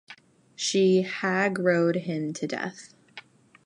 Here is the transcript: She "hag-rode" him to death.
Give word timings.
She 0.55 1.03
"hag-rode" 1.03 1.95
him 1.97 2.33
to 2.33 2.47
death. 2.47 2.95